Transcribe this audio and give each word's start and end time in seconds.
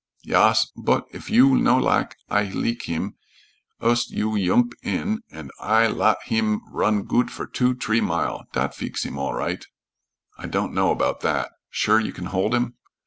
"Yas, 0.23 0.71
bot 0.75 1.03
if 1.11 1.29
you 1.29 1.55
no 1.55 1.77
lak 1.77 2.17
I 2.27 2.45
leek 2.45 2.81
heem, 2.85 3.13
ust 3.79 4.09
you 4.09 4.31
yoomp 4.35 4.73
in 4.81 5.21
und 5.31 5.51
I 5.59 5.85
lat 5.89 6.17
heem 6.25 6.61
run 6.71 7.03
goot 7.03 7.29
for 7.29 7.45
two, 7.45 7.75
t'ree 7.75 8.01
mile. 8.01 8.47
Dot 8.51 8.71
feex 8.73 9.03
heem 9.03 9.19
all 9.19 9.35
right." 9.35 9.63
"I 10.39 10.47
don't 10.47 10.73
know 10.73 10.89
about 10.89 11.21
that. 11.21 11.51
Sure 11.69 11.99
you 11.99 12.13
can 12.13 12.25
hold 12.33 12.55
him?" 12.55 12.73